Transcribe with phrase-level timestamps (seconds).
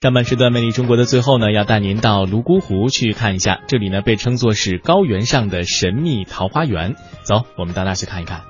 [0.00, 6.94] 上半时段《魅力中国》的最后呢，要带您到泸沽湖去看一下，这里呢被称作是高原上的神秘桃花源。
[7.24, 8.42] 走，我们到那去看一看。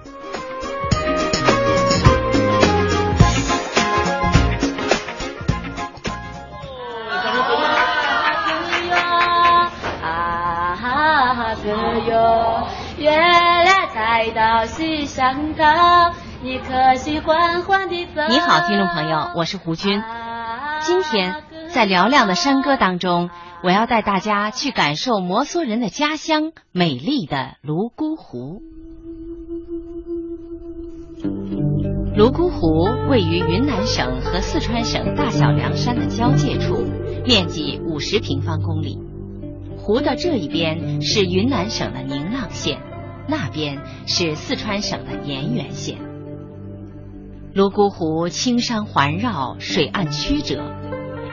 [12.98, 16.12] 月亮在到西山高，
[16.42, 18.20] 你可喜欢欢的走？
[18.28, 20.02] 你好，听众朋友，我是胡军。
[20.80, 23.30] 今天在嘹亮的山歌当中，
[23.62, 28.62] 我要带大家去感受摩梭人的家乡——美丽的泸沽湖。
[32.16, 36.84] 泸沽湖位于云南省和四川省大小凉山的交界处，
[37.24, 38.98] 面积五十平方公里。
[39.76, 42.80] 湖的这一边是云南省的宁蒗县，
[43.28, 45.98] 那边是四川省的盐源县。
[47.58, 50.62] 泸沽湖青山环绕，水岸曲折，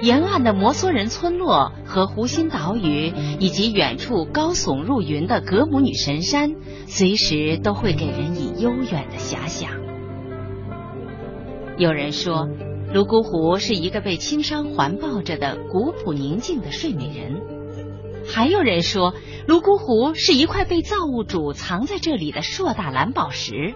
[0.02, 6.56] 沿岸的摩梭人村落和湖心岛屿，以及远处高耸入云的格姆女神山，
[6.88, 9.70] 随时都会给人以悠远的遐想。
[11.78, 12.50] 有人说，
[12.92, 17.40] 泸沽湖是一个被青山环抱着的古朴宁静的睡美人。
[18.28, 19.14] 还有人说，
[19.46, 23.76] 泸沽湖是一块被造物主藏在这里的硕大蓝宝石；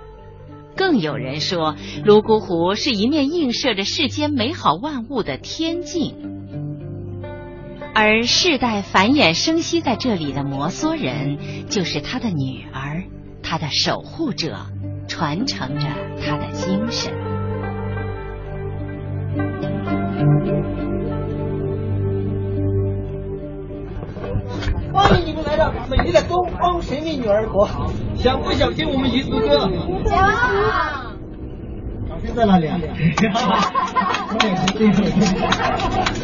[0.80, 6.16] 更有人说，泸沽湖是一面映射着世间美好万物的天境。
[7.94, 13.04] 而世代繁衍生息在这里的摩梭人，就是他的女儿，
[13.44, 14.56] 他的守护者，
[15.10, 15.86] 传承着
[16.26, 17.12] 他的精神。
[25.50, 27.68] 来到美丽的东方神秘女儿国，
[28.16, 29.68] 想不想听我们彝族歌？
[30.08, 30.16] 想。
[32.08, 32.78] 掌声在哪里啊？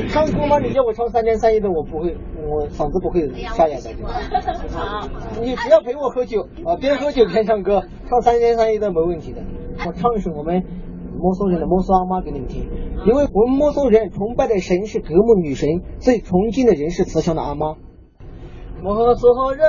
[0.09, 0.59] 唱歌吗？
[0.59, 2.15] 你叫我唱三天三夜的，我不会，
[2.47, 3.89] 我嗓子不会沙哑的。
[5.41, 9.41] 你只要陪我喝酒啊，边喝酒边唱歌，唱三天三夜的没问题的。
[9.87, 10.63] 我唱一首我们
[11.17, 12.69] 摩梭人的摩梭阿妈给你们听，
[13.07, 17.73] 因为我们摩梭人崇拜的神是格木女神，最崇敬的人是慈祥的阿妈。
[18.85, 19.65] 摩梭人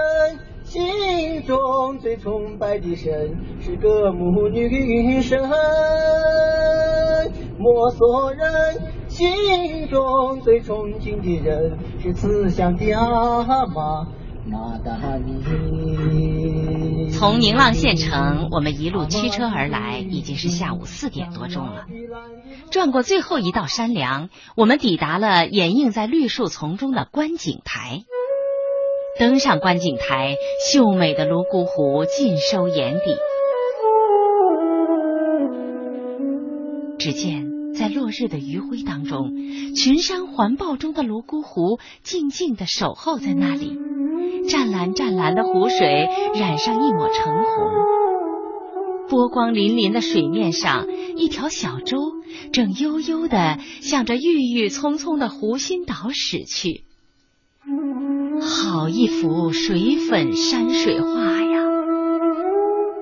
[0.62, 5.40] 心中最崇拜的神是个母女神，
[7.58, 14.06] 摩梭人心中最崇敬的人是慈祥的阿妈。
[17.10, 21.86] 从宁蒗县城，我们一路驱车而来，已经是下午四点多钟了。
[22.70, 28.04] 转过最后一道山梁，我们抵达了掩映在绿树丛中的观景台。
[29.18, 30.36] 登上观景台，
[30.70, 33.16] 秀美的泸沽湖尽收眼底。
[36.98, 39.32] 只见在落日的余晖当中，
[39.74, 43.78] 群山环抱中的泸沽湖静静的守候在那里。
[44.48, 51.96] 湛蓝湛蓝的湖水染上一抹橙红，波光粼粼的水面上，一条小舟
[52.52, 56.84] 正悠悠的向着郁郁葱葱的湖心岛驶去。
[58.40, 61.64] 好一幅水粉山水画呀！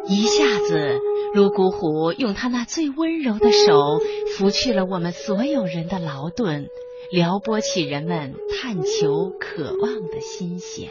[0.09, 1.01] 一下子，
[1.35, 4.01] 泸沽湖用他那最温柔的手
[4.37, 6.69] 拂去了我们所有人的劳顿，
[7.11, 10.91] 撩拨起人们探求、渴望的心弦。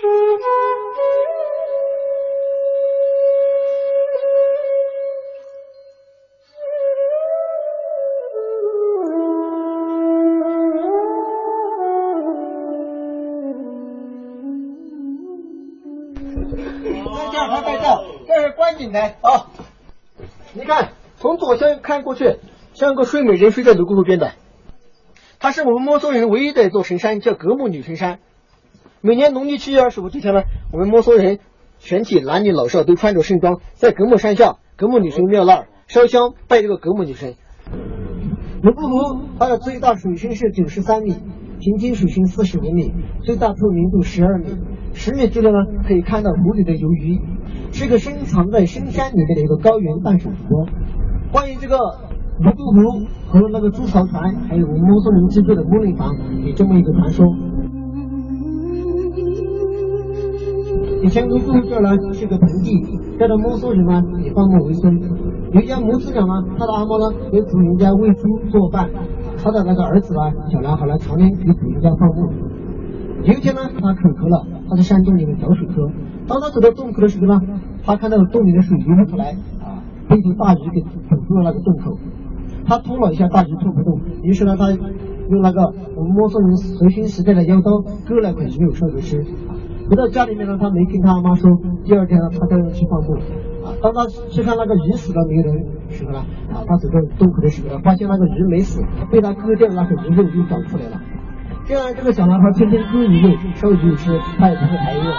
[18.92, 19.52] 来啊！
[20.54, 22.38] 你看，从左向看过去，
[22.74, 24.32] 像个睡美人睡在泸沽湖边的。
[25.40, 28.20] 它是我们摩梭人唯一的一座神山，叫格木女神山。
[29.02, 31.40] 每年农历七月二十五这天呢，我们摩梭人
[31.80, 37.36] 全体男女老少都穿着盛装，在格木山下格木女神庙那儿烧香拜这个格木女神。
[38.62, 41.16] 泸沽湖它的最大水深是九十三米，
[41.60, 42.94] 平均水深四十五米，
[43.26, 44.56] 最大透明度十二米。
[44.94, 47.20] 十米距离呢，可以看到湖里的游鱼。
[47.72, 50.66] 是一个深藏在深山里面的一个高原半水湖。
[51.32, 51.76] 关于这个
[52.40, 56.14] 泸沽湖和那个朱槽船，还有我们摩梭人制作的木林房，
[56.46, 57.26] 有这么一个传说。
[61.02, 62.78] 以前泸沽湖这儿呢是个盆地，
[63.18, 65.02] 这的摩梭人呢以放牧为生。
[65.52, 68.90] 有一家母子俩呢，他的阿嬷呢给主人家喂猪做饭，
[69.44, 72.32] 他的那个儿子呢小男孩呢常年给主人家放牧。
[73.24, 75.88] 有一天呢，他口渴了，他在山洞里面找水喝。
[76.28, 77.40] 当他走到洞口的时候呢，
[77.86, 82.00] 他看到洞里的水流不出来，啊，被一头大鱼给堵住了那个洞口。
[82.66, 84.02] 他拖了一下，大鱼拖不动。
[84.24, 85.62] 于是呢，他用那个
[85.96, 89.24] 我们摩梭人核心时代的腰刀割了块鱼肉烧着吃。
[89.88, 91.52] 回到家里面呢，他没跟他妈说，
[91.84, 93.14] 第二天呢，他带人去放牧。
[93.62, 96.18] 啊，当他去看那个鱼死了没有人时候呢，
[96.50, 98.82] 啊，他走到洞口的时候呢，发现那个鱼没死，
[99.12, 101.00] 被他割掉的那块鱼肉又长出来了。
[101.66, 105.14] 这样，这个小男孩天天割鱼肉烧鱼吃，他也不会挨饿。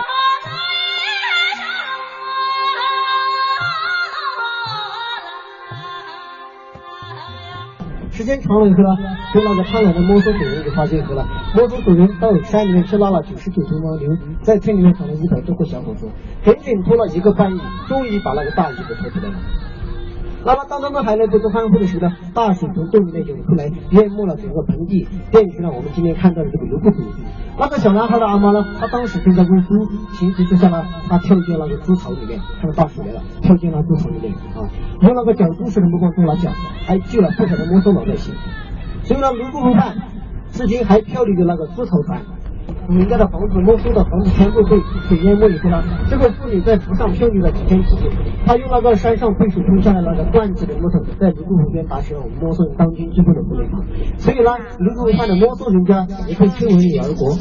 [8.11, 8.97] 时间长了以后呢，
[9.35, 11.25] 被那个贪婪的摩梭主人给发现以后呢，
[11.55, 16.09] 摩梭主人到山里面去拉了九十九头牦牛，在村里面找了一百多个小伙子，
[16.45, 19.35] 整整拖了一个半月，终于把那个大鱼给拖出来了。
[20.47, 27.03] 那么当他们还来不及欢呼的时候呢，大水从洞里面涌出来，淹没了整个盆地，变成了我们今天看到的这个泸沽湖。
[27.59, 29.87] 那个小男孩的阿妈呢，他当时正在喂猪，
[30.19, 34.69] 情急之下呢，他跳进那个猪槽里面，看到大水来了，跳进了猪槽里面啊，
[35.01, 36.51] 用那个脚猪似的目光中了脚，
[36.85, 38.35] 还救了不少的摩梭老百姓。
[39.05, 39.97] 所以呢，泸沽湖畔
[40.51, 42.21] 至今还漂流着那个猪槽船。
[42.89, 44.77] 人家的房子、没收的房子全部被
[45.09, 48.11] 水淹没以后呢，这个妇女在湖上漂流了几天几夜，
[48.47, 53.69] 她用那个山上被水冲下来那个断子的木头，在泸沽湖边打起了我们摩梭人当今最后的妇女。
[54.19, 57.35] 所以呢，泸沽湖畔的莫宋人家也可以称为女儿国。